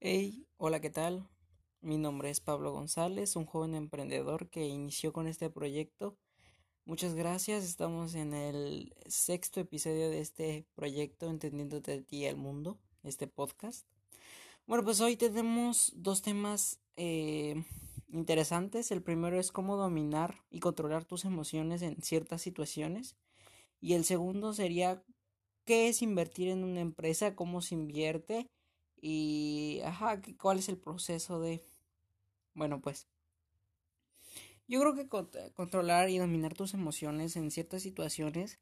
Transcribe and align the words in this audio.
Hey, 0.00 0.46
hola, 0.58 0.80
¿qué 0.80 0.90
tal? 0.90 1.28
Mi 1.80 1.98
nombre 1.98 2.30
es 2.30 2.38
Pablo 2.38 2.70
González, 2.70 3.34
un 3.34 3.46
joven 3.46 3.74
emprendedor 3.74 4.48
que 4.48 4.64
inició 4.64 5.12
con 5.12 5.26
este 5.26 5.50
proyecto. 5.50 6.16
Muchas 6.84 7.14
gracias, 7.14 7.64
estamos 7.64 8.14
en 8.14 8.32
el 8.32 8.94
sexto 9.06 9.58
episodio 9.58 10.08
de 10.08 10.20
este 10.20 10.64
proyecto, 10.76 11.28
Entendiéndote 11.28 11.90
de 11.90 12.02
ti 12.02 12.18
y 12.18 12.24
el 12.26 12.36
mundo, 12.36 12.78
este 13.02 13.26
podcast. 13.26 13.88
Bueno, 14.68 14.84
pues 14.84 15.00
hoy 15.00 15.16
tenemos 15.16 15.92
dos 15.96 16.22
temas 16.22 16.78
eh, 16.94 17.64
interesantes. 18.06 18.92
El 18.92 19.02
primero 19.02 19.40
es 19.40 19.50
cómo 19.50 19.76
dominar 19.76 20.44
y 20.48 20.60
controlar 20.60 21.06
tus 21.06 21.24
emociones 21.24 21.82
en 21.82 22.00
ciertas 22.02 22.40
situaciones. 22.40 23.16
Y 23.80 23.94
el 23.94 24.04
segundo 24.04 24.52
sería 24.52 25.02
qué 25.64 25.88
es 25.88 26.02
invertir 26.02 26.50
en 26.50 26.62
una 26.62 26.82
empresa, 26.82 27.34
cómo 27.34 27.62
se 27.62 27.74
invierte 27.74 28.48
y, 29.00 29.80
ajá, 29.84 30.20
¿cuál 30.40 30.58
es 30.58 30.68
el 30.68 30.78
proceso 30.78 31.40
de... 31.40 31.64
Bueno, 32.54 32.80
pues... 32.80 33.08
Yo 34.66 34.80
creo 34.80 34.94
que 34.94 35.08
controlar 35.54 36.10
y 36.10 36.18
dominar 36.18 36.52
tus 36.52 36.74
emociones 36.74 37.36
en 37.36 37.50
ciertas 37.50 37.82
situaciones 37.82 38.58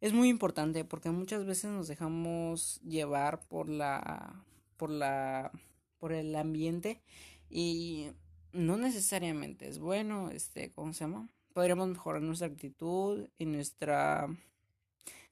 es 0.00 0.12
muy 0.12 0.28
importante 0.28 0.84
porque 0.84 1.10
muchas 1.10 1.44
veces 1.44 1.70
nos 1.72 1.88
dejamos 1.88 2.80
llevar 2.82 3.40
por 3.48 3.68
la 3.68 4.44
por 4.76 4.90
la 4.90 5.50
por 5.98 6.12
el 6.12 6.36
ambiente 6.36 7.02
y 7.50 8.10
no 8.52 8.76
necesariamente 8.76 9.68
es 9.68 9.78
bueno, 9.80 10.30
este, 10.30 10.70
¿cómo 10.70 10.92
se 10.92 11.00
llama? 11.00 11.28
Podríamos 11.52 11.88
mejorar 11.88 12.22
nuestra 12.22 12.46
actitud 12.46 13.28
y 13.38 13.46
nuestra 13.46 14.28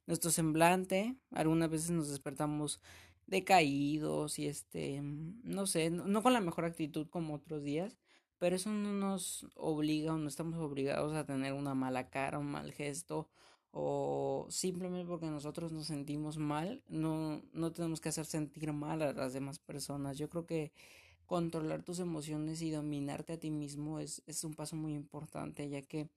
nuestro 0.07 0.31
semblante. 0.31 1.15
Algunas 1.31 1.71
veces 1.71 1.91
nos 1.91 2.09
despertamos 2.09 2.81
decaídos 3.27 4.39
y 4.39 4.47
este, 4.47 5.01
no 5.03 5.67
sé, 5.67 5.91
no, 5.91 6.23
con 6.23 6.33
la 6.33 6.41
mejor 6.41 6.65
actitud 6.65 7.09
como 7.09 7.35
otros 7.35 7.63
días, 7.63 7.99
pero 8.39 8.57
eso 8.57 8.71
no 8.71 8.93
nos 8.93 9.47
obliga 9.57 10.15
o 10.15 10.19
no 10.19 10.29
estamos 10.29 10.59
obligados 10.59 11.15
a 11.15 11.27
tener 11.27 11.53
una 11.53 11.75
mala 11.75 12.09
cara, 12.11 12.39
un 12.39 12.51
mal 12.51 12.73
gesto 12.73 13.29
o 13.73 14.47
simplemente 14.49 15.07
porque 15.07 15.27
nosotros 15.27 15.73
nos 15.73 15.87
sentimos 15.87 16.39
mal, 16.39 16.83
no, 16.89 17.43
no 17.53 17.73
tenemos 17.73 18.01
que 18.01 18.09
hacer 18.11 18.27
sentir 18.27 18.73
mal 18.73 19.03
a 19.03 19.13
las 19.13 19.33
demás 19.35 19.59
personas. 19.59 20.17
Yo 20.17 20.31
creo 20.31 20.47
que 20.47 20.73
controlar 21.27 21.83
tus 21.83 21.99
emociones 21.99 22.63
y 22.63 22.71
dominarte 22.71 23.35
a 23.35 23.39
ti 23.39 23.51
mismo 23.51 24.01
es, 24.01 24.23
es 24.27 24.45
un 24.45 24.55
paso 24.55 24.77
muy 24.77 24.95
importante, 24.95 25.69
ya 25.69 25.83
que, 25.83 26.09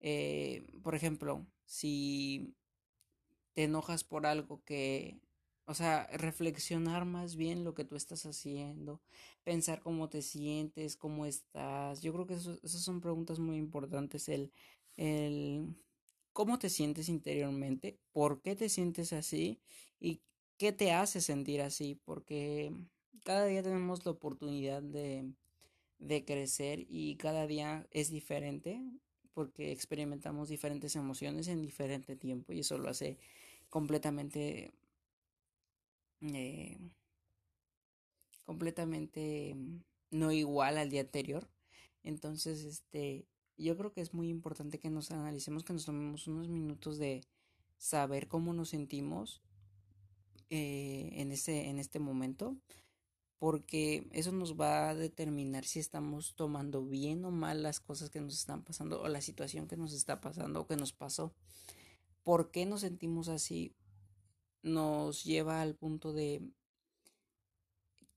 eh, 0.00 0.64
por 0.82 0.94
ejemplo, 0.94 1.46
si 1.64 2.54
te 3.54 3.64
enojas 3.64 4.04
por 4.04 4.26
algo 4.26 4.62
que 4.64 5.18
o 5.72 5.74
sea, 5.74 6.06
reflexionar 6.12 7.06
más 7.06 7.34
bien 7.34 7.64
lo 7.64 7.72
que 7.72 7.86
tú 7.86 7.96
estás 7.96 8.26
haciendo, 8.26 9.00
pensar 9.42 9.80
cómo 9.80 10.10
te 10.10 10.20
sientes, 10.20 10.96
cómo 10.96 11.24
estás. 11.24 12.02
Yo 12.02 12.12
creo 12.12 12.26
que 12.26 12.34
esas 12.34 12.82
son 12.82 13.00
preguntas 13.00 13.38
muy 13.38 13.56
importantes. 13.56 14.28
El, 14.28 14.52
el 14.98 15.74
cómo 16.34 16.58
te 16.58 16.68
sientes 16.68 17.08
interiormente, 17.08 17.98
por 18.12 18.42
qué 18.42 18.54
te 18.54 18.68
sientes 18.68 19.14
así 19.14 19.62
y 19.98 20.20
qué 20.58 20.72
te 20.72 20.92
hace 20.92 21.22
sentir 21.22 21.62
así, 21.62 21.98
porque 22.04 22.70
cada 23.24 23.46
día 23.46 23.62
tenemos 23.62 24.04
la 24.04 24.12
oportunidad 24.12 24.82
de, 24.82 25.32
de 25.98 26.24
crecer 26.26 26.84
y 26.86 27.16
cada 27.16 27.46
día 27.46 27.86
es 27.92 28.10
diferente 28.10 28.82
porque 29.32 29.72
experimentamos 29.72 30.50
diferentes 30.50 30.96
emociones 30.96 31.48
en 31.48 31.62
diferente 31.62 32.14
tiempo 32.14 32.52
y 32.52 32.60
eso 32.60 32.76
lo 32.76 32.90
hace 32.90 33.16
completamente 33.70 34.70
eh, 36.22 36.78
completamente 38.44 39.56
no 40.10 40.32
igual 40.32 40.78
al 40.78 40.90
día 40.90 41.00
anterior. 41.00 41.48
Entonces, 42.02 42.64
este, 42.64 43.26
yo 43.56 43.76
creo 43.76 43.92
que 43.92 44.00
es 44.00 44.14
muy 44.14 44.28
importante 44.28 44.78
que 44.78 44.90
nos 44.90 45.10
analicemos, 45.10 45.64
que 45.64 45.72
nos 45.72 45.84
tomemos 45.84 46.26
unos 46.26 46.48
minutos 46.48 46.98
de 46.98 47.22
saber 47.78 48.28
cómo 48.28 48.52
nos 48.52 48.70
sentimos 48.70 49.42
eh, 50.50 51.10
en, 51.14 51.32
este, 51.32 51.68
en 51.68 51.78
este 51.78 51.98
momento, 51.98 52.56
porque 53.38 54.06
eso 54.12 54.32
nos 54.32 54.60
va 54.60 54.90
a 54.90 54.94
determinar 54.94 55.64
si 55.64 55.80
estamos 55.80 56.34
tomando 56.36 56.84
bien 56.84 57.24
o 57.24 57.30
mal 57.30 57.62
las 57.62 57.80
cosas 57.80 58.10
que 58.10 58.20
nos 58.20 58.34
están 58.34 58.62
pasando 58.62 59.00
o 59.00 59.08
la 59.08 59.20
situación 59.20 59.66
que 59.66 59.76
nos 59.76 59.92
está 59.92 60.20
pasando 60.20 60.60
o 60.60 60.66
que 60.66 60.76
nos 60.76 60.92
pasó. 60.92 61.34
¿Por 62.22 62.50
qué 62.50 62.66
nos 62.66 62.82
sentimos 62.82 63.28
así? 63.28 63.74
Nos 64.62 65.24
lleva 65.24 65.60
al 65.60 65.74
punto 65.74 66.12
de 66.12 66.42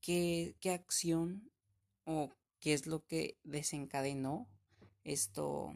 qué, 0.00 0.56
qué 0.60 0.70
acción 0.70 1.50
o 2.04 2.30
qué 2.60 2.72
es 2.72 2.86
lo 2.86 3.04
que 3.04 3.38
desencadenó 3.44 4.48
esto, 5.04 5.74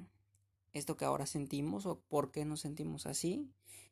esto 0.72 0.97
que 0.97 1.04
ahora 1.04 1.26
sentimos 1.26 1.86
o 1.86 2.00
por 2.08 2.31
qué 2.31 2.44
nos 2.44 2.60
sentimos 2.60 3.06
así. 3.06 3.48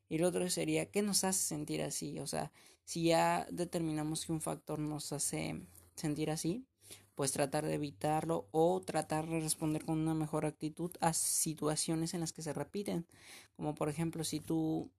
Y 0.09 0.19
lo 0.19 0.29
otro 0.29 0.49
sería 0.49 0.91
qué 0.91 1.03
nos 1.03 1.25
hace 1.25 1.41
sentir 1.41 1.83
así. 1.83 2.19
O 2.19 2.27
sea, 2.27 2.51
si 2.85 3.05
ya 3.05 3.47
determinamos 3.51 4.25
que 4.25 4.33
un 4.33 4.41
factor 4.41 4.79
nos 4.79 5.13
hace 5.13 5.61
sentir 5.95 6.31
así, 6.31 6.65
pues 7.15 7.33
tratar 7.33 7.67
de 7.67 7.75
evitarlo 7.75 8.49
o 8.53 8.81
tratar 8.81 9.29
de 9.29 9.41
responder 9.41 9.85
con 9.85 9.99
una 9.99 10.15
mejor 10.15 10.47
actitud 10.47 10.93
a 11.01 11.13
situaciones 11.13 12.15
en 12.15 12.21
las 12.21 12.33
que 12.33 12.43
se 12.43 12.53
repiten. 12.53 13.07
Como 13.57 13.75
por 13.75 13.89
ejemplo, 13.89 14.23
si 14.25 14.41
tú 14.41 14.91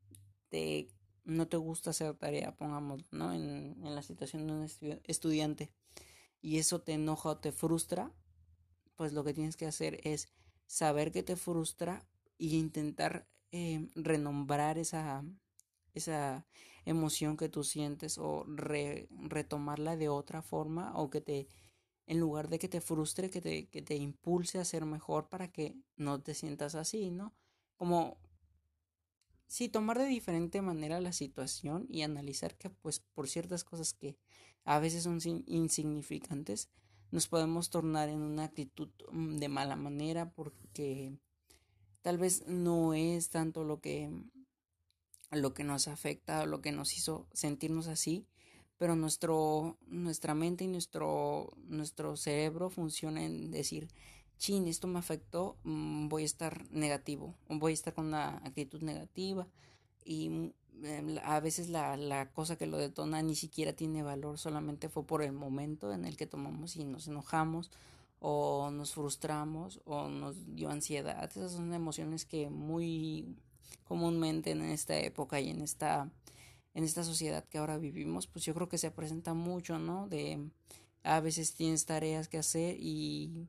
te 0.49 0.89
no 1.29 1.47
te 1.47 1.57
gusta 1.57 1.91
hacer 1.91 2.15
tarea, 2.15 2.55
pongamos, 2.55 3.11
¿no? 3.11 3.33
En, 3.33 3.77
en 3.83 3.95
la 3.95 4.01
situación 4.01 4.47
de 4.47 4.53
un 4.53 5.01
estudiante 5.05 5.71
y 6.41 6.57
eso 6.57 6.81
te 6.81 6.93
enoja 6.93 7.29
o 7.29 7.37
te 7.37 7.51
frustra, 7.51 8.11
pues 8.95 9.13
lo 9.13 9.23
que 9.23 9.33
tienes 9.33 9.57
que 9.57 9.65
hacer 9.65 9.99
es 10.03 10.27
saber 10.65 11.11
que 11.11 11.23
te 11.23 11.35
frustra 11.35 12.05
y 12.37 12.57
intentar 12.57 13.27
eh, 13.51 13.89
renombrar 13.95 14.77
esa, 14.77 15.23
esa 15.93 16.45
emoción 16.85 17.37
que 17.37 17.49
tú 17.49 17.63
sientes 17.63 18.17
o 18.17 18.45
retomarla 18.47 19.95
de 19.97 20.09
otra 20.09 20.41
forma 20.41 20.93
o 20.95 21.09
que 21.09 21.21
te 21.21 21.47
en 22.05 22.19
lugar 22.19 22.49
de 22.49 22.57
que 22.57 22.67
te 22.67 22.81
frustre 22.81 23.29
que 23.29 23.39
te, 23.39 23.67
que 23.69 23.83
te 23.83 23.95
impulse 23.95 24.59
a 24.59 24.65
ser 24.65 24.85
mejor 24.85 25.29
para 25.29 25.51
que 25.51 25.75
no 25.95 26.21
te 26.21 26.33
sientas 26.33 26.73
así, 26.73 27.11
¿no? 27.11 27.35
Como 27.75 28.17
sí, 29.49 29.67
tomar 29.67 29.97
de 29.97 30.05
diferente 30.05 30.61
manera 30.61 31.01
la 31.01 31.11
situación 31.11 31.85
y 31.89 32.03
analizar 32.03 32.55
que 32.55 32.69
pues 32.69 32.99
por 32.99 33.27
ciertas 33.27 33.65
cosas 33.65 33.93
que 33.93 34.15
a 34.63 34.79
veces 34.79 35.03
son 35.03 35.19
insignificantes, 35.47 36.69
nos 37.11 37.27
podemos 37.27 37.71
tornar 37.71 38.07
en 38.09 38.21
una 38.21 38.45
actitud 38.45 38.89
mm, 39.11 39.37
de 39.37 39.49
mala 39.49 39.75
manera 39.75 40.31
porque 40.31 41.17
tal 42.01 42.19
vez 42.19 42.47
no 42.47 42.93
es 42.93 43.29
tanto 43.29 43.63
lo 43.63 43.81
que 43.81 44.09
lo 45.31 45.53
que 45.53 45.63
nos 45.63 45.87
afecta 45.87 46.43
o 46.43 46.45
lo 46.45 46.61
que 46.61 46.71
nos 46.71 46.95
hizo 46.95 47.27
sentirnos 47.33 47.87
así, 47.87 48.25
pero 48.77 48.95
nuestro 48.95 49.77
nuestra 49.87 50.35
mente 50.35 50.63
y 50.63 50.67
nuestro 50.67 51.49
nuestro 51.57 52.15
cerebro 52.15 52.69
funciona 52.69 53.25
en 53.25 53.49
decir 53.51 53.89
chin, 54.39 54.67
esto 54.67 54.87
me 54.87 54.99
afectó, 54.99 55.57
mm, 55.63 56.07
voy 56.09 56.23
a 56.23 56.25
estar 56.25 56.65
negativo, 56.71 57.35
voy 57.49 57.71
a 57.71 57.73
estar 57.73 57.93
con 57.93 58.07
una 58.07 58.37
actitud 58.37 58.81
negativa 58.81 59.47
y 60.03 60.53
em, 60.83 61.17
a 61.23 61.39
veces 61.41 61.69
la, 61.69 61.97
la, 61.97 62.31
cosa 62.31 62.57
que 62.57 62.65
lo 62.65 62.77
detona 62.77 63.21
ni 63.21 63.35
siquiera 63.35 63.73
tiene 63.73 64.01
valor, 64.01 64.37
solamente 64.39 64.89
fue 64.89 65.05
por 65.05 65.21
el 65.23 65.33
momento 65.33 65.93
en 65.93 66.05
el 66.05 66.17
que 66.17 66.25
tomamos 66.25 66.77
y 66.77 66.85
nos 66.85 67.07
enojamos 67.07 67.69
o 68.19 68.71
nos 68.71 68.93
frustramos 68.93 69.81
o 69.85 70.07
nos 70.09 70.55
dio 70.55 70.69
ansiedad. 70.69 71.29
Esas 71.29 71.51
son 71.53 71.73
emociones 71.73 72.25
que 72.25 72.49
muy 72.49 73.35
comúnmente 73.83 74.51
en 74.51 74.61
esta 74.63 74.97
época 74.99 75.39
y 75.41 75.49
en 75.49 75.61
esta 75.61 76.09
en 76.75 76.83
esta 76.83 77.03
sociedad 77.03 77.43
que 77.45 77.57
ahora 77.57 77.77
vivimos, 77.77 78.27
pues 78.27 78.45
yo 78.45 78.53
creo 78.53 78.69
que 78.69 78.77
se 78.77 78.91
presenta 78.91 79.33
mucho, 79.33 79.79
¿no? 79.79 80.07
De 80.07 80.49
a 81.03 81.19
veces 81.19 81.53
tienes 81.53 81.85
tareas 81.85 82.27
que 82.27 82.37
hacer 82.37 82.77
y 82.79 83.47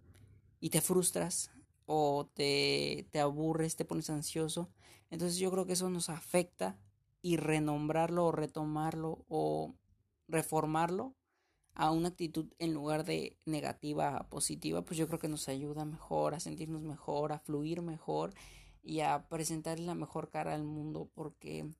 y 0.60 0.70
te 0.70 0.80
frustras 0.80 1.50
o 1.86 2.30
te, 2.34 3.08
te 3.10 3.20
aburres, 3.20 3.76
te 3.76 3.84
pones 3.84 4.10
ansioso. 4.10 4.70
Entonces 5.10 5.38
yo 5.38 5.50
creo 5.50 5.66
que 5.66 5.72
eso 5.72 5.90
nos 5.90 6.08
afecta 6.08 6.78
y 7.22 7.36
renombrarlo 7.36 8.26
o 8.26 8.32
retomarlo 8.32 9.24
o 9.28 9.74
reformarlo 10.28 11.16
a 11.74 11.90
una 11.90 12.08
actitud 12.08 12.46
en 12.58 12.74
lugar 12.74 13.04
de 13.04 13.38
negativa 13.46 14.16
a 14.16 14.28
positiva, 14.28 14.84
pues 14.84 14.98
yo 14.98 15.06
creo 15.06 15.18
que 15.18 15.28
nos 15.28 15.48
ayuda 15.48 15.84
mejor 15.84 16.34
a 16.34 16.40
sentirnos 16.40 16.82
mejor, 16.82 17.32
a 17.32 17.38
fluir 17.38 17.80
mejor 17.80 18.34
y 18.82 19.00
a 19.00 19.28
presentarle 19.28 19.86
la 19.86 19.94
mejor 19.94 20.30
cara 20.30 20.54
al 20.54 20.64
mundo 20.64 21.10
porque 21.14 21.70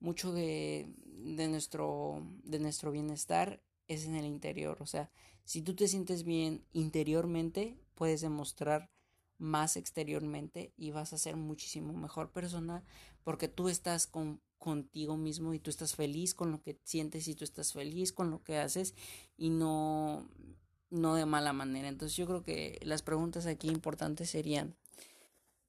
mucho 0.00 0.32
de, 0.32 0.92
de, 1.06 1.48
nuestro, 1.48 2.22
de 2.44 2.58
nuestro 2.58 2.92
bienestar 2.92 3.62
es 3.86 4.06
en 4.06 4.14
el 4.14 4.26
interior. 4.26 4.78
O 4.80 4.86
sea, 4.86 5.10
si 5.44 5.62
tú 5.62 5.74
te 5.74 5.88
sientes 5.88 6.24
bien 6.24 6.64
interiormente, 6.72 7.78
puedes 7.98 8.20
demostrar 8.20 8.88
más 9.38 9.76
exteriormente 9.76 10.72
y 10.76 10.92
vas 10.92 11.12
a 11.12 11.18
ser 11.18 11.34
muchísimo 11.34 11.92
mejor 11.92 12.30
persona 12.30 12.84
porque 13.24 13.48
tú 13.48 13.68
estás 13.68 14.06
con 14.06 14.40
contigo 14.58 15.16
mismo 15.16 15.52
y 15.52 15.58
tú 15.58 15.70
estás 15.70 15.94
feliz 15.94 16.34
con 16.34 16.52
lo 16.52 16.62
que 16.62 16.78
sientes 16.84 17.26
y 17.28 17.34
tú 17.34 17.44
estás 17.44 17.72
feliz 17.72 18.12
con 18.12 18.30
lo 18.30 18.42
que 18.42 18.58
haces 18.58 18.94
y 19.36 19.50
no 19.50 20.28
no 20.90 21.16
de 21.16 21.26
mala 21.26 21.52
manera. 21.52 21.88
Entonces 21.88 22.16
yo 22.16 22.26
creo 22.26 22.42
que 22.42 22.78
las 22.82 23.02
preguntas 23.02 23.46
aquí 23.46 23.68
importantes 23.68 24.30
serían 24.30 24.76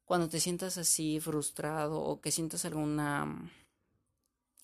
cuando 0.05 0.29
te 0.29 0.39
sientas 0.39 0.77
así 0.77 1.19
frustrado 1.19 1.99
o 1.99 2.21
que 2.21 2.31
sientas 2.31 2.65
alguna 2.65 3.51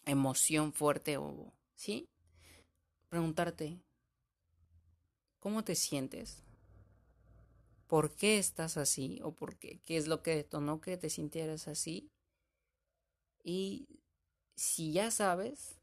emoción 0.05 0.71
fuerte 0.71 1.17
o 1.17 1.51
sí, 1.75 2.07
preguntarte 3.09 3.79
¿cómo 5.39 5.63
te 5.63 5.75
sientes? 5.75 6.44
¿Por 7.87 8.15
qué 8.15 8.37
estás 8.37 8.77
así? 8.77 9.19
¿O 9.23 9.33
por 9.35 9.57
qué? 9.57 9.79
¿Qué 9.85 9.97
es 9.97 10.07
lo 10.07 10.23
que 10.23 10.35
detonó 10.35 10.81
que 10.81 10.97
te 10.97 11.09
sintieras 11.09 11.67
así? 11.67 12.09
Y 13.43 13.87
si 14.55 14.91
ya 14.91 15.11
sabes, 15.11 15.79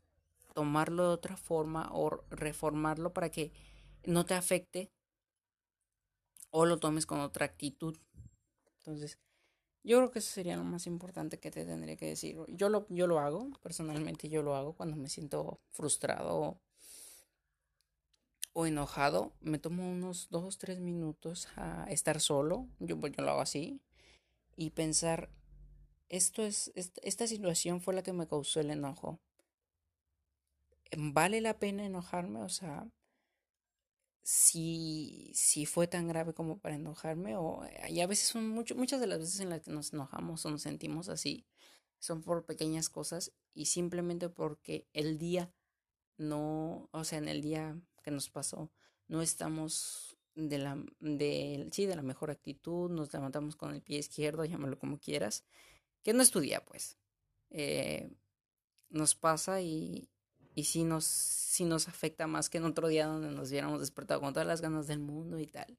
tomarlo 0.55 1.05
de 1.05 1.15
otra 1.15 1.37
forma 1.37 1.89
o 1.93 2.25
reformarlo 2.31 3.13
para 3.13 3.31
que 3.31 3.53
no 4.05 4.27
te 4.27 4.35
afecte 4.35 4.91
o 6.51 6.67
lo 6.67 6.79
tomes 6.79 7.07
con 7.07 7.21
otra 7.21 7.47
actitud. 7.47 7.97
Entonces, 8.79 9.19
yo 9.85 9.99
creo 9.99 10.11
que 10.11 10.19
eso 10.19 10.33
sería 10.33 10.57
lo 10.57 10.65
más 10.65 10.87
importante 10.87 11.39
que 11.39 11.51
te 11.51 11.65
tendría 11.65 11.97
que 11.97 12.07
decir. 12.07 12.37
Yo 12.49 12.69
lo, 12.69 12.87
yo 12.89 13.07
lo 13.07 13.21
hago, 13.21 13.51
personalmente 13.63 14.29
yo 14.29 14.43
lo 14.43 14.55
hago 14.55 14.75
cuando 14.75 14.97
me 14.97 15.09
siento 15.09 15.61
frustrado 15.71 16.61
o, 18.53 18.67
enojado. 18.67 19.33
Me 19.41 19.59
tomo 19.59 19.91
unos 19.91 20.29
dos, 20.31 20.59
tres 20.59 20.81
minutos 20.81 21.49
a 21.57 21.85
estar 21.91 22.21
solo. 22.21 22.69
Yo, 22.79 22.99
pues, 22.99 23.13
yo 23.17 23.25
lo 23.25 23.33
hago 23.33 23.41
así. 23.41 23.81
Y 24.57 24.71
pensar, 24.71 25.31
esto 26.09 26.43
es, 26.43 26.73
esta 26.75 27.27
situación 27.27 27.81
fue 27.81 27.95
la 27.95 28.03
que 28.03 28.13
me 28.13 28.27
causó 28.27 28.61
el 28.61 28.71
enojo. 28.71 29.21
¿Vale 30.97 31.41
la 31.41 31.59
pena 31.59 31.87
enojarme? 31.87 32.43
O 32.43 32.49
sea, 32.49 32.87
si, 34.23 35.33
si 35.35 35.67
fue 35.67 35.87
tan 35.87 36.09
grave 36.09 36.33
como 36.33 36.59
para 36.59 36.77
enojarme 36.77 37.37
o 37.37 37.63
y 37.89 38.01
a 38.01 38.07
veces 38.07 38.29
son 38.29 38.49
mucho, 38.49 38.77
muchas 38.77 39.01
de 39.01 39.07
las 39.07 39.19
veces 39.19 39.41
en 39.41 39.51
las 39.51 39.63
que 39.63 39.71
nos 39.71 39.93
enojamos 39.93 40.45
o 40.47 40.51
nos 40.51 40.63
sentimos 40.63 41.09
así 41.09 41.47
son 41.99 42.23
por 42.23 42.45
pequeñas 42.45 42.89
cosas 42.89 43.33
y 43.55 43.67
simplemente 43.67 44.29
porque 44.29 44.89
el 44.93 45.19
día 45.19 45.53
no, 46.19 46.89
o 46.93 47.05
sea, 47.05 47.19
en 47.19 47.29
el 47.29 47.43
día 47.43 47.81
que 48.03 48.11
nos 48.11 48.29
pasó 48.29 48.71
no 49.09 49.23
estamos 49.23 50.17
de 50.35 50.59
la 50.59 50.83
de 51.01 51.69
sí, 51.73 51.87
de 51.87 51.97
la 51.97 52.03
mejor 52.03 52.31
actitud, 52.31 52.91
nos 52.91 53.13
levantamos 53.13 53.57
con 53.57 53.75
el 53.75 53.83
pie 53.83 53.99
izquierdo, 53.99 54.45
llámalo 54.45 54.79
como 54.79 54.99
quieras, 54.99 55.45
que 56.03 56.15
no 56.15 56.23
es 56.23 56.31
tu 56.31 56.41
día, 56.41 56.65
pues. 56.65 56.97
Eh, 57.51 58.11
nos 58.89 59.15
pasa 59.15 59.61
y, 59.61 60.09
y 60.55 60.65
sí 60.65 60.85
nos, 60.85 61.05
sí 61.05 61.65
nos 61.65 61.89
afecta 61.89 62.27
más 62.27 62.49
que 62.49 62.59
en 62.59 62.65
otro 62.65 62.89
día 62.89 63.07
donde 63.07 63.31
nos 63.31 63.51
hubiéramos 63.51 63.81
despertado 63.81 64.21
con 64.21 64.33
todas 64.33 64.47
las 64.47 64.63
ganas 64.63 64.87
del 64.87 65.01
mundo 65.01 65.39
y 65.39 65.47
tal. 65.47 65.79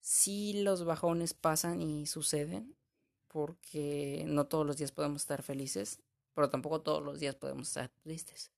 Sí 0.00 0.62
los 0.62 0.84
bajones 0.84 1.32
pasan 1.32 1.80
y 1.80 2.06
suceden 2.06 2.76
porque 3.28 4.24
no 4.26 4.46
todos 4.46 4.66
los 4.66 4.76
días 4.76 4.92
podemos 4.92 5.22
estar 5.22 5.42
felices, 5.42 6.00
pero 6.34 6.50
tampoco 6.50 6.82
todos 6.82 7.02
los 7.02 7.20
días 7.20 7.34
podemos 7.34 7.68
estar 7.68 7.88
tristes. 8.02 8.50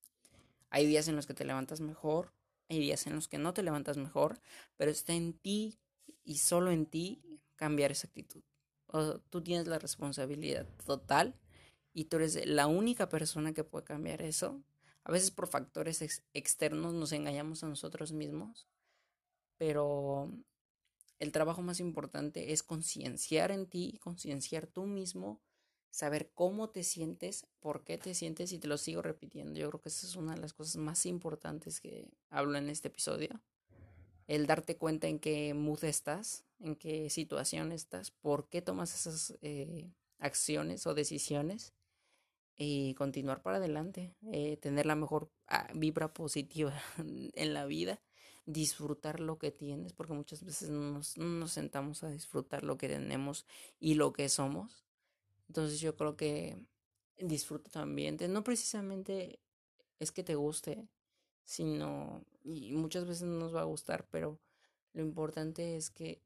Hay 0.70 0.86
días 0.86 1.06
en 1.06 1.14
los 1.14 1.26
que 1.26 1.34
te 1.34 1.44
levantas 1.44 1.80
mejor, 1.80 2.32
hay 2.68 2.78
días 2.78 3.06
en 3.06 3.14
los 3.14 3.28
que 3.28 3.38
no 3.38 3.54
te 3.54 3.62
levantas 3.62 3.96
mejor, 3.96 4.40
pero 4.76 4.90
está 4.90 5.12
en 5.12 5.32
ti 5.32 5.78
y 6.24 6.38
solo 6.38 6.70
en 6.70 6.86
ti 6.86 7.40
cambiar 7.54 7.92
esa 7.92 8.06
actitud. 8.08 8.42
Tú 9.30 9.42
tienes 9.42 9.66
la 9.66 9.78
responsabilidad 9.78 10.66
total 10.84 11.34
y 11.92 12.04
tú 12.04 12.16
eres 12.16 12.46
la 12.46 12.66
única 12.66 13.08
persona 13.08 13.52
que 13.52 13.64
puede 13.64 13.84
cambiar 13.84 14.22
eso 14.22 14.62
a 15.06 15.12
veces 15.12 15.30
por 15.30 15.46
factores 15.46 16.02
externos 16.34 16.92
nos 16.92 17.12
engañamos 17.12 17.62
a 17.62 17.68
nosotros 17.68 18.10
mismos, 18.10 18.66
pero 19.56 20.32
el 21.20 21.30
trabajo 21.30 21.62
más 21.62 21.78
importante 21.78 22.52
es 22.52 22.64
concienciar 22.64 23.52
en 23.52 23.68
ti, 23.68 24.00
concienciar 24.02 24.66
tú 24.66 24.84
mismo, 24.84 25.40
saber 25.90 26.30
cómo 26.34 26.70
te 26.70 26.82
sientes, 26.82 27.46
por 27.60 27.84
qué 27.84 27.98
te 27.98 28.14
sientes 28.14 28.52
y 28.52 28.58
te 28.58 28.68
lo 28.68 28.78
sigo 28.78 29.02
repitiendo. 29.02 29.58
Yo 29.58 29.68
creo 29.70 29.80
que 29.80 29.88
esa 29.88 30.06
es 30.06 30.16
una 30.16 30.34
de 30.34 30.40
las 30.40 30.52
cosas 30.52 30.76
más 30.76 31.06
importantes 31.06 31.80
que 31.80 32.08
hablo 32.30 32.58
en 32.58 32.68
este 32.68 32.88
episodio. 32.88 33.40
El 34.26 34.46
darte 34.46 34.76
cuenta 34.76 35.08
en 35.08 35.18
qué 35.18 35.54
mood 35.54 35.84
estás, 35.84 36.44
en 36.60 36.76
qué 36.76 37.10
situación 37.10 37.72
estás, 37.72 38.10
por 38.10 38.48
qué 38.48 38.60
tomas 38.62 38.94
esas 38.94 39.38
eh, 39.40 39.90
acciones 40.18 40.86
o 40.86 40.94
decisiones 40.94 41.72
y 42.56 42.94
continuar 42.94 43.42
para 43.42 43.58
adelante, 43.58 44.14
eh, 44.32 44.56
tener 44.56 44.86
la 44.86 44.96
mejor 44.96 45.30
ah, 45.46 45.68
vibra 45.74 46.12
positiva 46.12 46.74
en 46.98 47.54
la 47.54 47.66
vida, 47.66 48.00
disfrutar 48.46 49.20
lo 49.20 49.38
que 49.38 49.50
tienes, 49.50 49.92
porque 49.92 50.14
muchas 50.14 50.44
veces 50.44 50.70
no 50.70 50.92
nos, 50.92 51.18
no 51.18 51.26
nos 51.26 51.52
sentamos 51.52 52.02
a 52.02 52.10
disfrutar 52.10 52.64
lo 52.64 52.78
que 52.78 52.88
tenemos 52.88 53.46
y 53.78 53.94
lo 53.94 54.12
que 54.12 54.28
somos. 54.28 54.85
Entonces 55.48 55.80
yo 55.80 55.96
creo 55.96 56.16
que 56.16 56.58
disfruta 57.18 57.70
tu 57.70 57.78
ambiente, 57.78 58.28
no 58.28 58.44
precisamente 58.44 59.40
es 59.98 60.12
que 60.12 60.22
te 60.22 60.34
guste, 60.34 60.88
sino, 61.44 62.24
y 62.42 62.72
muchas 62.72 63.06
veces 63.06 63.22
no 63.22 63.38
nos 63.38 63.54
va 63.54 63.60
a 63.60 63.64
gustar, 63.64 64.06
pero 64.10 64.40
lo 64.92 65.02
importante 65.02 65.76
es 65.76 65.90
que 65.90 66.22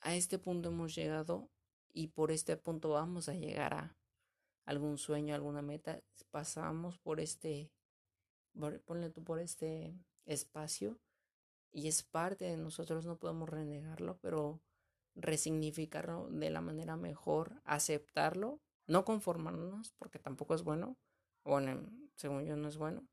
a 0.00 0.14
este 0.14 0.38
punto 0.38 0.68
hemos 0.68 0.94
llegado 0.94 1.48
y 1.92 2.08
por 2.08 2.30
este 2.30 2.56
punto 2.56 2.90
vamos 2.90 3.28
a 3.28 3.34
llegar 3.34 3.74
a 3.74 3.96
algún 4.64 4.98
sueño, 4.98 5.34
alguna 5.34 5.62
meta, 5.62 6.00
pasamos 6.30 6.98
por 6.98 7.20
este, 7.20 7.72
ponle 8.84 9.10
tú 9.10 9.24
por 9.24 9.40
este 9.40 9.94
espacio 10.26 10.98
y 11.72 11.88
es 11.88 12.02
parte 12.02 12.44
de 12.44 12.56
nosotros, 12.56 13.06
no 13.06 13.16
podemos 13.16 13.48
renegarlo, 13.48 14.18
pero 14.20 14.60
resignificarlo 15.18 16.28
de 16.30 16.50
la 16.50 16.60
manera 16.60 16.96
mejor, 16.96 17.60
aceptarlo, 17.64 18.60
no 18.86 19.04
conformarnos, 19.04 19.92
porque 19.98 20.18
tampoco 20.18 20.54
es 20.54 20.62
bueno, 20.62 20.96
bueno, 21.44 21.90
según 22.16 22.44
yo 22.44 22.56
no 22.56 22.68
es 22.68 22.78
bueno, 22.78 23.06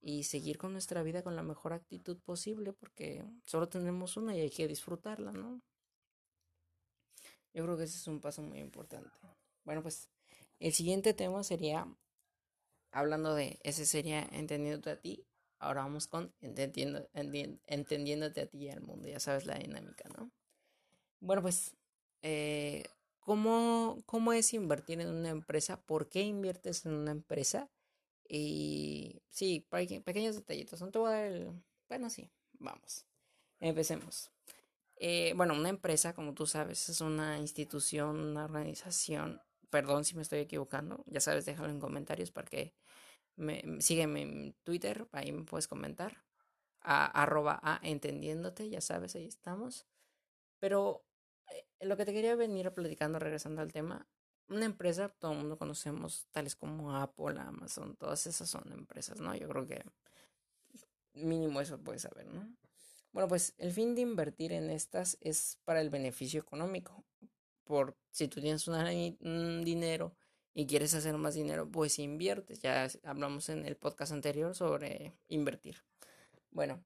y 0.00 0.24
seguir 0.24 0.58
con 0.58 0.72
nuestra 0.72 1.02
vida 1.02 1.22
con 1.22 1.36
la 1.36 1.42
mejor 1.42 1.72
actitud 1.72 2.18
posible, 2.20 2.72
porque 2.72 3.24
solo 3.44 3.68
tenemos 3.68 4.16
una 4.16 4.36
y 4.36 4.40
hay 4.40 4.50
que 4.50 4.68
disfrutarla, 4.68 5.32
¿no? 5.32 5.60
Yo 7.52 7.64
creo 7.64 7.76
que 7.76 7.84
ese 7.84 7.96
es 7.96 8.06
un 8.06 8.20
paso 8.20 8.42
muy 8.42 8.60
importante. 8.60 9.10
Bueno, 9.64 9.82
pues 9.82 10.08
el 10.60 10.72
siguiente 10.72 11.14
tema 11.14 11.42
sería, 11.42 11.86
hablando 12.92 13.34
de, 13.34 13.58
ese 13.62 13.86
sería 13.86 14.22
entendiéndote 14.32 14.90
a 14.90 15.00
ti. 15.00 15.26
Ahora 15.58 15.82
vamos 15.82 16.06
con 16.06 16.32
entendiendo, 16.40 17.08
entendiéndote 17.12 18.40
a 18.40 18.46
ti 18.46 18.58
y 18.58 18.68
al 18.70 18.80
mundo. 18.80 19.08
Ya 19.08 19.20
sabes 19.20 19.46
la 19.46 19.58
dinámica, 19.58 20.08
¿no? 20.16 20.30
Bueno, 21.20 21.42
pues, 21.42 21.76
eh, 22.22 22.84
¿cómo, 23.20 24.02
¿cómo 24.06 24.32
es 24.32 24.52
invertir 24.54 25.00
en 25.00 25.08
una 25.08 25.30
empresa? 25.30 25.80
¿Por 25.82 26.08
qué 26.08 26.22
inviertes 26.22 26.86
en 26.86 26.94
una 26.94 27.12
empresa? 27.12 27.70
Y 28.28 29.22
sí, 29.28 29.66
pequeños 29.70 30.36
detallitos. 30.36 30.80
No 30.80 30.90
te 30.90 30.98
voy 30.98 31.08
a 31.08 31.16
dar 31.16 31.24
el... 31.26 31.62
Bueno, 31.88 32.10
sí, 32.10 32.30
vamos. 32.58 33.06
Empecemos. 33.58 34.30
Eh, 34.96 35.32
bueno, 35.36 35.54
una 35.54 35.68
empresa, 35.68 36.14
como 36.14 36.34
tú 36.34 36.46
sabes, 36.46 36.88
es 36.88 37.00
una 37.00 37.38
institución, 37.38 38.20
una 38.20 38.44
organización 38.44 39.40
perdón 39.70 40.04
si 40.04 40.16
me 40.16 40.22
estoy 40.22 40.40
equivocando, 40.40 41.04
ya 41.06 41.20
sabes, 41.20 41.46
déjalo 41.46 41.70
en 41.70 41.80
comentarios 41.80 42.30
para 42.30 42.48
que 42.48 42.74
me, 43.36 43.62
sígueme 43.80 44.22
en 44.22 44.54
Twitter, 44.64 45.08
ahí 45.12 45.32
me 45.32 45.44
puedes 45.44 45.68
comentar, 45.68 46.24
a, 46.82 47.06
arroba 47.22 47.60
a 47.62 47.80
entendiéndote, 47.82 48.68
ya 48.68 48.80
sabes, 48.80 49.14
ahí 49.14 49.26
estamos. 49.26 49.86
Pero 50.58 51.04
lo 51.80 51.96
que 51.96 52.04
te 52.04 52.12
quería 52.12 52.34
venir 52.36 52.70
platicando, 52.72 53.18
regresando 53.18 53.62
al 53.62 53.72
tema, 53.72 54.06
una 54.48 54.66
empresa, 54.66 55.08
todo 55.08 55.32
el 55.32 55.38
mundo 55.38 55.58
conocemos, 55.58 56.26
tales 56.32 56.56
como 56.56 56.96
Apple, 56.96 57.38
Amazon, 57.38 57.96
todas 57.96 58.26
esas 58.26 58.50
son 58.50 58.70
empresas, 58.72 59.20
¿no? 59.20 59.34
Yo 59.34 59.48
creo 59.48 59.66
que 59.66 59.84
mínimo 61.14 61.60
eso 61.60 61.78
puedes 61.78 62.02
saber, 62.02 62.26
¿no? 62.26 62.48
Bueno, 63.12 63.28
pues 63.28 63.54
el 63.58 63.72
fin 63.72 63.94
de 63.94 64.02
invertir 64.02 64.52
en 64.52 64.70
estas 64.70 65.18
es 65.20 65.58
para 65.64 65.80
el 65.80 65.90
beneficio 65.90 66.40
económico 66.40 67.04
por 67.64 67.96
si 68.10 68.28
tú 68.28 68.40
tienes 68.40 68.66
un 68.68 69.62
dinero 69.64 70.14
y 70.54 70.66
quieres 70.66 70.94
hacer 70.94 71.16
más 71.16 71.34
dinero, 71.34 71.70
pues 71.70 71.98
inviertes. 71.98 72.60
Ya 72.60 72.88
hablamos 73.04 73.48
en 73.48 73.64
el 73.64 73.76
podcast 73.76 74.12
anterior 74.12 74.54
sobre 74.54 75.14
invertir. 75.28 75.84
Bueno, 76.50 76.82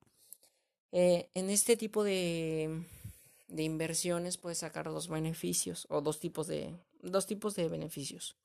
eh, 0.92 1.30
en 1.35 1.50
este 1.50 1.76
tipo 1.76 2.04
de, 2.04 2.87
de 3.49 3.63
inversiones 3.63 4.39
puedes 4.39 4.59
sacar 4.59 4.87
dos 4.87 5.09
beneficios 5.09 5.87
o 5.91 6.01
dos 6.01 6.21
tipos 6.21 6.47
de, 6.47 6.77
dos 7.03 7.27
tipos 7.27 7.55
de 7.55 7.69
beneficios. 7.69 8.37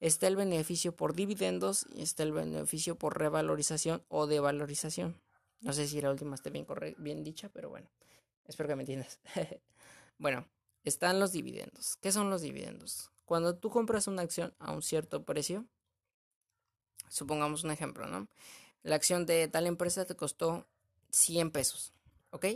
Está 0.00 0.26
el 0.26 0.36
beneficio 0.36 0.94
por 0.94 1.14
dividendos 1.14 1.86
y 1.94 2.02
está 2.02 2.22
el 2.24 2.32
beneficio 2.32 2.96
por 2.96 3.18
revalorización 3.18 4.04
o 4.08 4.26
devalorización. 4.26 5.20
No 5.60 5.72
sé 5.72 5.86
si 5.86 6.00
la 6.00 6.10
última 6.10 6.34
esté 6.34 6.50
bien, 6.50 6.66
bien 6.98 7.24
dicha, 7.24 7.48
pero 7.48 7.70
bueno, 7.70 7.88
espero 8.46 8.68
que 8.68 8.76
me 8.76 8.82
entiendas. 8.82 9.20
bueno, 10.18 10.46
están 10.84 11.18
los 11.20 11.32
dividendos. 11.32 11.96
¿Qué 11.96 12.12
son 12.12 12.28
los 12.28 12.42
dividendos? 12.42 13.10
Cuando 13.24 13.56
tú 13.56 13.70
compras 13.70 14.06
una 14.06 14.22
acción 14.22 14.54
a 14.58 14.72
un 14.72 14.82
cierto 14.82 15.24
precio, 15.24 15.64
supongamos 17.08 17.64
un 17.64 17.70
ejemplo, 17.70 18.06
¿no? 18.06 18.28
La 18.82 18.96
acción 18.96 19.24
de 19.24 19.48
tal 19.48 19.66
empresa 19.66 20.04
te 20.04 20.14
costó 20.14 20.66
100 21.10 21.50
pesos, 21.50 21.94
¿ok? 22.30 22.46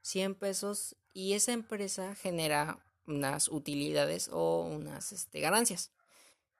100 0.00 0.34
pesos 0.36 0.96
y 1.12 1.34
esa 1.34 1.52
empresa 1.52 2.14
genera 2.14 2.84
unas 3.06 3.48
utilidades 3.48 4.28
o 4.32 4.62
unas 4.62 5.12
este, 5.12 5.40
ganancias. 5.40 5.92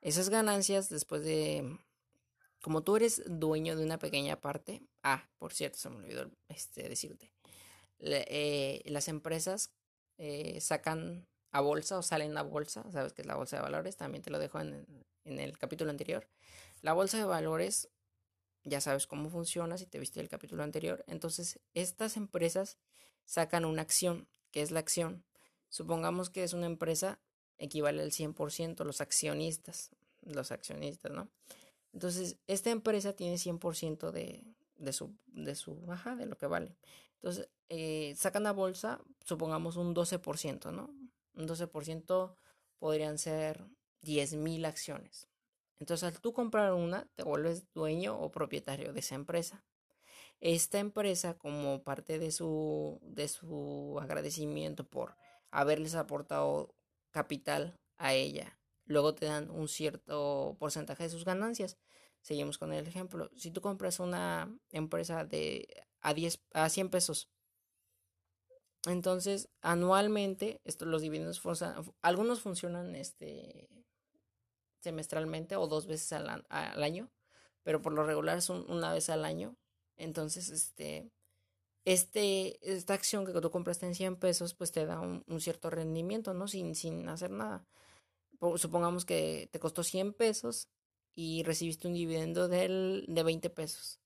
Esas 0.00 0.28
ganancias 0.28 0.88
después 0.88 1.22
de 1.22 1.78
como 2.62 2.82
tú 2.82 2.96
eres 2.96 3.22
dueño 3.26 3.76
de 3.76 3.84
una 3.84 3.98
pequeña 3.98 4.40
parte, 4.40 4.82
ah, 5.02 5.28
por 5.38 5.52
cierto, 5.52 5.78
se 5.78 5.90
me 5.90 5.96
olvidó 5.96 6.30
este, 6.48 6.88
decirte, 6.88 7.32
eh, 7.98 8.82
las 8.86 9.08
empresas 9.08 9.72
eh, 10.16 10.60
sacan 10.60 11.26
a 11.50 11.60
bolsa 11.60 11.98
o 11.98 12.02
salen 12.02 12.36
a 12.38 12.42
bolsa, 12.42 12.84
sabes 12.92 13.12
que 13.12 13.22
es 13.22 13.26
la 13.26 13.34
bolsa 13.34 13.56
de 13.56 13.62
valores, 13.62 13.96
también 13.96 14.22
te 14.22 14.30
lo 14.30 14.38
dejo 14.38 14.60
en, 14.60 14.86
en 15.24 15.40
el 15.40 15.58
capítulo 15.58 15.90
anterior. 15.90 16.28
La 16.82 16.92
bolsa 16.92 17.18
de 17.18 17.24
valores, 17.24 17.88
ya 18.62 18.80
sabes 18.80 19.08
cómo 19.08 19.28
funciona 19.28 19.76
si 19.76 19.86
te 19.86 19.98
viste 19.98 20.20
el 20.20 20.28
capítulo 20.28 20.62
anterior, 20.62 21.04
entonces 21.08 21.58
estas 21.74 22.16
empresas 22.16 22.78
sacan 23.24 23.64
una 23.64 23.82
acción, 23.82 24.28
que 24.52 24.62
es 24.62 24.70
la 24.70 24.80
acción. 24.80 25.24
Supongamos 25.68 26.30
que 26.30 26.44
es 26.44 26.52
una 26.52 26.66
empresa, 26.66 27.18
equivale 27.58 28.02
al 28.02 28.12
100% 28.12 28.84
los 28.84 29.00
accionistas, 29.00 29.90
los 30.22 30.52
accionistas, 30.52 31.10
¿no? 31.10 31.28
Entonces, 31.92 32.36
esta 32.46 32.70
empresa 32.70 33.14
tiene 33.14 33.36
100% 33.36 34.12
de, 34.12 34.92
su, 34.92 35.14
de 35.26 35.54
su 35.54 35.80
baja, 35.82 36.16
de 36.16 36.26
lo 36.26 36.38
que 36.38 36.46
vale. 36.46 36.76
Entonces, 37.16 37.48
eh, 37.68 38.14
sacan 38.16 38.46
a 38.46 38.52
bolsa, 38.52 39.00
supongamos 39.24 39.76
un 39.76 39.94
12%, 39.94 40.72
¿no? 40.72 40.94
Un 41.34 41.48
12% 41.48 42.34
podrían 42.78 43.18
ser 43.18 43.64
10.000 44.02 44.66
acciones. 44.66 45.28
Entonces, 45.78 46.04
al 46.04 46.20
tú 46.20 46.32
comprar 46.32 46.72
una, 46.72 47.08
te 47.14 47.22
vuelves 47.22 47.72
dueño 47.72 48.18
o 48.18 48.30
propietario 48.30 48.92
de 48.92 49.00
esa 49.00 49.14
empresa. 49.14 49.64
Esta 50.42 50.78
empresa, 50.78 51.38
como 51.38 51.82
parte 51.82 52.18
de 52.18 52.32
su, 52.32 53.00
de 53.02 53.28
su 53.28 53.98
agradecimiento 54.02 54.84
por 54.84 55.16
haberles 55.50 55.94
aportado 55.94 56.74
capital 57.10 57.78
a 57.96 58.12
ella 58.12 58.58
luego 58.92 59.14
te 59.14 59.26
dan 59.26 59.50
un 59.50 59.68
cierto 59.68 60.56
porcentaje 60.58 61.04
de 61.04 61.10
sus 61.10 61.24
ganancias. 61.24 61.78
Seguimos 62.20 62.58
con 62.58 62.72
el 62.72 62.86
ejemplo. 62.86 63.30
Si 63.36 63.50
tú 63.50 63.60
compras 63.60 63.98
una 64.00 64.56
empresa 64.70 65.24
de 65.24 65.84
a 66.00 66.14
10 66.14 66.40
a 66.52 66.68
100 66.68 66.90
pesos, 66.90 67.28
entonces 68.86 69.48
anualmente 69.60 70.60
esto, 70.64 70.84
los 70.84 71.02
dividendos 71.02 71.40
algunos 72.00 72.40
funcionan 72.40 72.96
este 72.96 73.68
semestralmente 74.80 75.54
o 75.56 75.68
dos 75.68 75.86
veces 75.86 76.12
al, 76.12 76.44
año, 76.50 77.10
pero 77.62 77.82
por 77.82 77.92
lo 77.92 78.04
regular 78.04 78.42
son 78.42 78.68
una 78.68 78.92
vez 78.92 79.08
al 79.10 79.24
año. 79.24 79.56
Entonces, 79.96 80.48
este 80.50 81.10
este, 81.84 82.58
esta 82.62 82.94
acción 82.94 83.26
que 83.26 83.32
tú 83.32 83.50
compraste 83.50 83.86
en 83.86 83.94
100 83.96 84.16
pesos, 84.16 84.54
pues 84.54 84.70
te 84.70 84.86
da 84.86 85.00
un, 85.00 85.40
cierto 85.40 85.68
rendimiento, 85.68 86.32
¿no? 86.32 86.46
Sin, 86.46 86.76
sin 86.76 87.08
hacer 87.08 87.30
nada 87.30 87.66
supongamos 88.56 89.04
que 89.04 89.48
te 89.52 89.60
costó 89.60 89.82
100 89.84 90.14
pesos 90.14 90.68
y 91.14 91.42
recibiste 91.44 91.86
un 91.86 91.94
dividendo 91.94 92.48
de 92.48 93.22
20 93.24 93.50
pesos. 93.50 94.00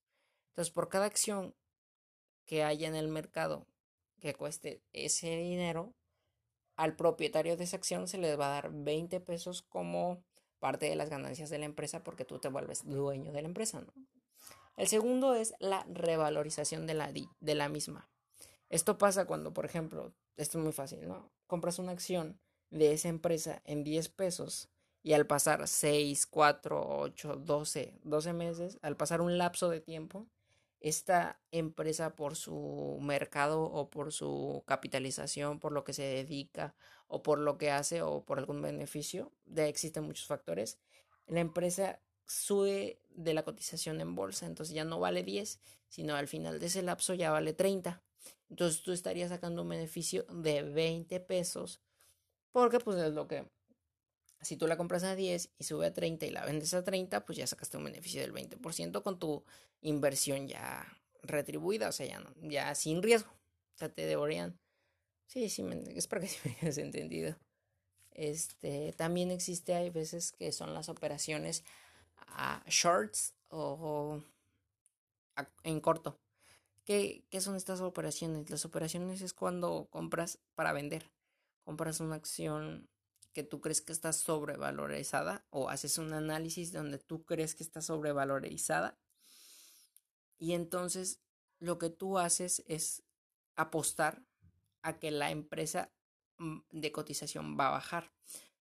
Entonces, 0.50 0.72
por 0.72 0.88
cada 0.88 1.06
acción 1.06 1.54
que 2.44 2.62
haya 2.62 2.88
en 2.88 2.94
el 2.94 3.08
mercado 3.08 3.66
que 4.20 4.34
cueste 4.34 4.82
ese 4.92 5.36
dinero, 5.36 5.94
al 6.76 6.96
propietario 6.96 7.56
de 7.56 7.64
esa 7.64 7.76
acción 7.76 8.08
se 8.08 8.18
le 8.18 8.36
va 8.36 8.48
a 8.48 8.62
dar 8.62 8.70
20 8.72 9.20
pesos 9.20 9.62
como 9.62 10.22
parte 10.58 10.86
de 10.86 10.96
las 10.96 11.10
ganancias 11.10 11.50
de 11.50 11.58
la 11.58 11.66
empresa 11.66 12.02
porque 12.02 12.24
tú 12.24 12.38
te 12.38 12.48
vuelves 12.48 12.84
dueño 12.84 13.32
de 13.32 13.42
la 13.42 13.48
empresa, 13.48 13.80
¿no? 13.80 13.92
El 14.76 14.88
segundo 14.88 15.34
es 15.34 15.54
la 15.58 15.84
revalorización 15.88 16.86
de 16.86 16.94
la, 16.94 17.12
de 17.12 17.54
la 17.54 17.68
misma. 17.68 18.08
Esto 18.68 18.98
pasa 18.98 19.24
cuando, 19.26 19.52
por 19.52 19.64
ejemplo, 19.64 20.12
esto 20.36 20.58
es 20.58 20.64
muy 20.64 20.72
fácil, 20.72 21.08
¿no? 21.08 21.30
Compras 21.46 21.78
una 21.78 21.92
acción 21.92 22.38
de 22.70 22.92
esa 22.92 23.08
empresa 23.08 23.62
en 23.64 23.84
10 23.84 24.08
pesos 24.10 24.68
y 25.02 25.14
al 25.14 25.26
pasar 25.26 25.66
6, 25.66 26.26
4, 26.26 26.98
8, 26.98 27.36
12, 27.36 28.00
12 28.02 28.32
meses, 28.32 28.78
al 28.82 28.96
pasar 28.96 29.20
un 29.20 29.38
lapso 29.38 29.70
de 29.70 29.80
tiempo, 29.80 30.26
esta 30.80 31.40
empresa 31.52 32.14
por 32.14 32.36
su 32.36 32.98
mercado 33.00 33.62
o 33.62 33.88
por 33.88 34.12
su 34.12 34.62
capitalización, 34.66 35.58
por 35.58 35.72
lo 35.72 35.84
que 35.84 35.92
se 35.92 36.02
dedica 36.02 36.74
o 37.08 37.22
por 37.22 37.38
lo 37.38 37.56
que 37.56 37.70
hace 37.70 38.02
o 38.02 38.24
por 38.24 38.38
algún 38.38 38.60
beneficio, 38.60 39.32
de 39.46 39.68
existen 39.68 40.04
muchos 40.04 40.26
factores, 40.26 40.78
la 41.26 41.40
empresa 41.40 42.00
sube 42.26 43.00
de 43.10 43.34
la 43.34 43.44
cotización 43.44 44.00
en 44.00 44.14
bolsa, 44.14 44.46
entonces 44.46 44.74
ya 44.74 44.84
no 44.84 45.00
vale 45.00 45.22
10, 45.22 45.60
sino 45.88 46.14
al 46.16 46.28
final 46.28 46.58
de 46.58 46.66
ese 46.66 46.82
lapso 46.82 47.14
ya 47.14 47.30
vale 47.30 47.52
30. 47.52 48.02
Entonces 48.50 48.82
tú 48.82 48.92
estarías 48.92 49.30
sacando 49.30 49.62
un 49.62 49.68
beneficio 49.68 50.24
de 50.30 50.62
20 50.62 51.20
pesos 51.20 51.80
porque 52.56 52.80
pues 52.80 52.96
es 52.96 53.12
lo 53.12 53.28
que, 53.28 53.46
si 54.40 54.56
tú 54.56 54.66
la 54.66 54.78
compras 54.78 55.04
a 55.04 55.14
10 55.14 55.50
y 55.58 55.64
sube 55.64 55.84
a 55.84 55.92
30 55.92 56.24
y 56.24 56.30
la 56.30 56.44
vendes 56.46 56.72
a 56.72 56.82
30, 56.82 57.26
pues 57.26 57.36
ya 57.36 57.46
sacaste 57.46 57.76
un 57.76 57.84
beneficio 57.84 58.22
del 58.22 58.32
20% 58.32 59.02
con 59.02 59.18
tu 59.18 59.44
inversión 59.82 60.48
ya 60.48 60.86
retribuida, 61.22 61.88
o 61.88 61.92
sea, 61.92 62.06
ya, 62.06 62.20
no, 62.20 62.32
ya 62.48 62.74
sin 62.74 63.02
riesgo. 63.02 63.30
O 63.74 63.78
sea, 63.78 63.90
te 63.90 64.06
devorían. 64.06 64.58
Sí, 65.26 65.50
sí, 65.50 65.66
espero 65.94 66.22
que 66.22 66.28
sí 66.28 66.38
me 66.44 66.56
hayas 66.62 66.78
entendido. 66.78 67.36
Este, 68.12 68.94
también 68.94 69.30
existe, 69.30 69.74
hay 69.74 69.90
veces 69.90 70.32
que 70.32 70.50
son 70.50 70.72
las 70.72 70.88
operaciones 70.88 71.62
a 72.26 72.62
shorts 72.66 73.34
o 73.48 74.22
en 75.62 75.80
corto. 75.80 76.18
¿Qué, 76.84 77.24
¿Qué 77.30 77.40
son 77.40 77.56
estas 77.56 77.80
operaciones? 77.80 78.48
Las 78.48 78.64
operaciones 78.64 79.20
es 79.20 79.32
cuando 79.32 79.88
compras 79.90 80.38
para 80.54 80.72
vender 80.72 81.10
compras 81.66 81.98
una 81.98 82.14
acción 82.14 82.88
que 83.32 83.42
tú 83.42 83.60
crees 83.60 83.82
que 83.82 83.92
está 83.92 84.12
sobrevalorizada 84.12 85.44
o 85.50 85.68
haces 85.68 85.98
un 85.98 86.12
análisis 86.12 86.72
donde 86.72 86.98
tú 86.98 87.24
crees 87.24 87.56
que 87.56 87.64
está 87.64 87.82
sobrevalorizada 87.82 88.96
y 90.38 90.52
entonces 90.52 91.20
lo 91.58 91.76
que 91.78 91.90
tú 91.90 92.18
haces 92.18 92.62
es 92.68 93.02
apostar 93.56 94.22
a 94.82 95.00
que 95.00 95.10
la 95.10 95.32
empresa 95.32 95.90
mm, 96.38 96.58
de 96.70 96.92
cotización 96.92 97.58
va 97.58 97.66
a 97.66 97.72
bajar. 97.72 98.12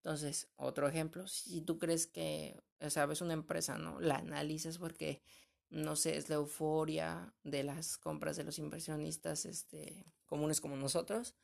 Entonces, 0.04 0.48
otro 0.56 0.88
ejemplo, 0.88 1.28
si 1.28 1.62
tú 1.62 1.78
crees 1.78 2.08
que, 2.08 2.60
o 2.80 2.90
sea, 2.90 3.06
ves 3.06 3.22
una 3.22 3.34
empresa, 3.34 3.78
¿no? 3.78 4.00
La 4.00 4.16
analizas 4.16 4.80
porque, 4.80 5.22
no 5.70 5.96
sé, 5.96 6.18
es 6.18 6.28
la 6.28 6.36
euforia 6.36 7.34
de 7.44 7.64
las 7.64 7.98
compras 7.98 8.36
de 8.36 8.44
los 8.44 8.58
inversionistas 8.58 9.46
este, 9.46 10.06
comunes 10.26 10.60
como 10.60 10.76
nosotros 10.76 11.36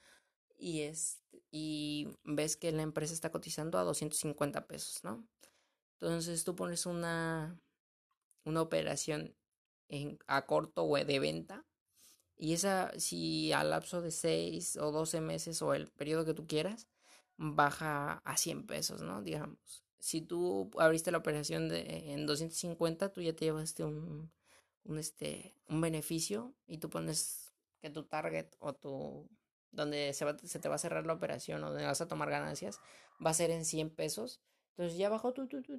y, 0.58 0.82
es, 0.82 1.22
y 1.52 2.08
ves 2.24 2.58
que 2.58 2.72
la 2.72 2.82
empresa 2.82 3.14
está 3.14 3.32
cotizando 3.32 3.78
a 3.78 3.84
250 3.84 4.66
pesos, 4.66 5.04
¿no? 5.04 5.28
Entonces 6.00 6.44
tú 6.44 6.56
pones 6.56 6.88
una, 6.88 7.62
una 8.44 8.62
operación 8.62 9.36
en, 9.88 10.18
a 10.26 10.48
corto 10.48 10.84
o 10.84 10.98
de 10.98 11.20
venta 11.20 11.66
y 12.38 12.54
esa, 12.54 12.92
si 13.00 13.52
al 13.52 13.72
lapso 13.72 14.02
de 14.02 14.12
6 14.12 14.78
o 14.78 14.92
12 14.92 15.22
meses 15.22 15.62
o 15.62 15.74
el 15.74 15.88
periodo 15.88 16.26
que 16.26 16.36
tú 16.36 16.46
quieras, 16.48 16.88
baja 17.38 18.22
a 18.26 18.38
100 18.38 18.66
pesos, 18.66 19.02
¿no? 19.02 19.22
Digamos. 19.22 19.84
Si 20.00 20.22
tú 20.22 20.70
abriste 20.78 21.12
la 21.12 21.18
operación 21.18 21.70
de, 21.70 22.14
en 22.14 22.26
250, 22.26 23.12
tú 23.12 23.22
ya 23.22 23.34
te 23.34 23.46
llevaste 23.46 23.84
un, 23.84 24.32
un, 24.84 25.00
este, 25.00 25.56
un 25.68 25.82
beneficio 25.82 26.54
y 26.68 26.78
tú 26.78 26.90
pones 26.90 27.52
que 27.82 27.90
tu 27.90 28.04
target 28.04 28.48
o 28.60 28.74
tu 28.74 29.30
donde 29.72 30.14
se, 30.14 30.26
se 30.48 30.60
te 30.60 30.70
va 30.70 30.76
a 30.76 30.80
cerrar 30.80 31.06
la 31.06 31.14
operación 31.14 31.64
o 31.64 31.70
donde 31.70 31.86
vas 31.86 32.02
a 32.02 32.08
tomar 32.08 32.30
ganancias, 32.30 32.80
va 33.24 33.32
a 33.32 33.34
ser 33.34 33.52
en 33.52 33.66
100 33.66 33.90
pesos. 33.92 34.42
Entonces 34.72 34.98
ya 34.98 35.10
bajó, 35.10 35.34
tu, 35.34 35.48
tu, 35.48 35.62
tu, 35.62 35.78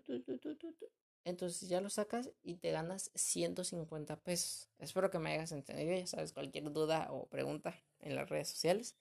entonces 1.28 1.68
ya 1.68 1.82
lo 1.82 1.90
sacas 1.90 2.30
y 2.42 2.54
te 2.54 2.70
ganas 2.70 3.10
150 3.14 4.16
pesos. 4.20 4.70
Espero 4.78 5.10
que 5.10 5.18
me 5.18 5.32
hayas 5.32 5.52
entendido. 5.52 5.94
Ya 5.94 6.06
sabes, 6.06 6.32
cualquier 6.32 6.72
duda 6.72 7.08
o 7.10 7.26
pregunta 7.26 7.74
en 8.00 8.14
las 8.14 8.30
redes 8.30 8.48
sociales 8.48 8.96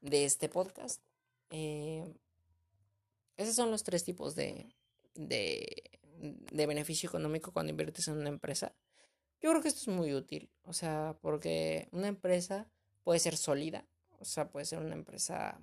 de 0.00 0.24
este 0.24 0.48
podcast. 0.48 1.02
Eh, 1.50 2.14
esos 3.36 3.54
son 3.54 3.70
los 3.70 3.84
tres 3.84 4.04
tipos 4.04 4.34
de, 4.34 4.74
de, 5.14 6.66
beneficio 6.66 7.08
económico 7.08 7.52
cuando 7.52 7.70
inviertes 7.70 8.08
en 8.08 8.18
una 8.18 8.28
empresa. 8.28 8.74
Yo 9.40 9.50
creo 9.50 9.62
que 9.62 9.68
esto 9.68 9.90
es 9.90 9.96
muy 9.96 10.14
útil. 10.14 10.50
O 10.64 10.72
sea, 10.72 11.16
porque 11.20 11.88
una 11.92 12.08
empresa 12.08 12.68
puede 13.04 13.20
ser 13.20 13.36
sólida, 13.36 13.86
o 14.18 14.24
sea, 14.24 14.48
puede 14.48 14.66
ser 14.66 14.78
una 14.78 14.94
empresa 14.94 15.60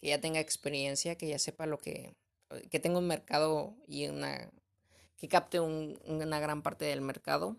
que 0.00 0.08
ya 0.08 0.20
tenga 0.20 0.40
experiencia, 0.40 1.16
que 1.16 1.28
ya 1.28 1.38
sepa 1.38 1.66
lo 1.66 1.78
que, 1.78 2.14
que 2.70 2.80
tenga 2.80 2.98
un 2.98 3.06
mercado 3.06 3.74
y 3.86 4.06
una, 4.08 4.50
que 5.16 5.28
capte 5.28 5.60
una 5.60 6.40
gran 6.40 6.62
parte 6.62 6.84
del 6.84 7.00
mercado, 7.00 7.56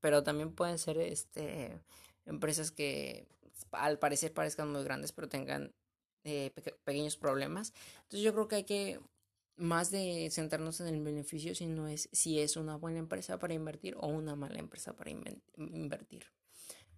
pero 0.00 0.22
también 0.22 0.54
pueden 0.54 0.78
ser 0.78 0.98
este, 0.98 1.80
empresas 2.26 2.70
que 2.70 3.26
al 3.72 3.98
parecer 3.98 4.32
parezcan 4.32 4.70
muy 4.70 4.84
grandes, 4.84 5.12
pero 5.12 5.28
tengan 5.28 5.72
eh, 6.24 6.50
pequeños 6.84 7.16
problemas. 7.16 7.72
Entonces 8.02 8.20
yo 8.20 8.32
creo 8.32 8.48
que 8.48 8.56
hay 8.56 8.64
que 8.64 9.00
más 9.56 9.90
de 9.90 10.28
centrarnos 10.30 10.80
en 10.80 10.88
el 10.88 11.02
beneficio, 11.02 11.54
sino 11.54 11.88
es 11.88 12.08
si 12.12 12.40
es 12.40 12.56
una 12.56 12.76
buena 12.76 12.98
empresa 12.98 13.38
para 13.38 13.54
invertir 13.54 13.94
o 13.96 14.06
una 14.06 14.34
mala 14.34 14.58
empresa 14.58 14.94
para 14.94 15.10
invertir. 15.10 16.24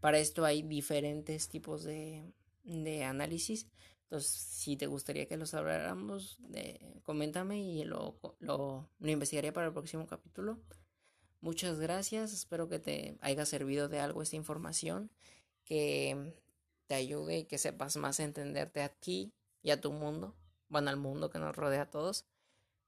Para 0.01 0.19
esto 0.19 0.45
hay 0.45 0.63
diferentes 0.63 1.49
tipos 1.49 1.83
de, 1.85 2.23
de 2.63 3.05
análisis. 3.05 3.67
Entonces, 4.03 4.31
si 4.31 4.77
te 4.77 4.87
gustaría 4.87 5.27
que 5.27 5.37
los 5.37 5.55
habláramos, 5.55 6.39
coméntame 7.03 7.61
y 7.61 7.85
lo, 7.85 8.19
lo, 8.39 8.89
lo 8.99 9.11
investigaría 9.11 9.53
para 9.53 9.69
el 9.69 9.73
próximo 9.73 10.07
capítulo. 10.07 10.61
Muchas 11.41 11.81
gracias, 11.81 12.33
espero 12.33 12.69
que 12.69 12.79
te 12.79 13.19
haya 13.21 13.45
servido 13.45 13.89
de 13.89 14.01
algo 14.01 14.23
esta 14.23 14.37
información, 14.37 15.11
que 15.65 16.35
te 16.87 16.95
ayude 16.95 17.39
y 17.39 17.45
que 17.45 17.59
sepas 17.59 17.97
más 17.97 18.21
entenderte 18.21 18.83
a 18.83 18.89
ti 18.89 19.33
y 19.63 19.71
a 19.71 19.81
tu 19.81 19.93
mundo, 19.93 20.35
bueno, 20.69 20.91
al 20.91 20.97
mundo 20.97 21.31
que 21.31 21.39
nos 21.39 21.57
rodea 21.57 21.83
a 21.83 21.91
todos. 21.91 22.25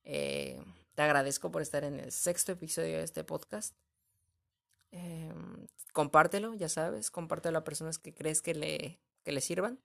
Eh, 0.04 0.62
te 0.94 1.02
agradezco 1.02 1.50
por 1.50 1.62
estar 1.62 1.84
en 1.84 2.00
el 2.00 2.12
sexto 2.12 2.52
episodio 2.52 2.98
de 2.98 3.04
este 3.04 3.24
podcast. 3.24 3.74
Eh, 4.92 5.32
compártelo, 5.92 6.54
ya 6.54 6.68
sabes, 6.68 7.10
compártelo 7.10 7.58
a 7.58 7.64
personas 7.64 7.98
que 7.98 8.14
crees 8.14 8.42
que 8.42 8.54
le, 8.54 8.98
que 9.24 9.32
le 9.32 9.40
sirvan. 9.40 9.80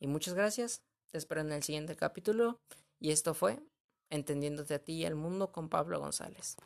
Y 0.00 0.06
muchas 0.06 0.34
gracias. 0.34 0.82
Te 1.10 1.18
espero 1.18 1.40
en 1.40 1.52
el 1.52 1.62
siguiente 1.62 1.96
capítulo. 1.96 2.60
Y 3.00 3.10
esto 3.10 3.34
fue 3.34 3.58
Entendiéndote 4.10 4.74
a 4.74 4.78
ti 4.78 4.94
y 4.94 5.04
al 5.04 5.14
mundo 5.14 5.52
con 5.52 5.68
Pablo 5.68 6.00
González. 6.00 6.56